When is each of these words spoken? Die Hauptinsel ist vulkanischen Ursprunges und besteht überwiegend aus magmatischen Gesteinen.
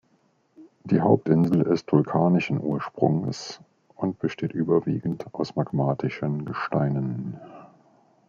Die 0.83 0.99
Hauptinsel 0.99 1.61
ist 1.61 1.91
vulkanischen 1.91 2.59
Ursprunges 2.59 3.61
und 3.93 4.17
besteht 4.17 4.51
überwiegend 4.51 5.27
aus 5.31 5.55
magmatischen 5.55 6.43
Gesteinen. 6.43 7.39